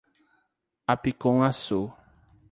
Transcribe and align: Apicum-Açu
Apicum-Açu 0.93 1.81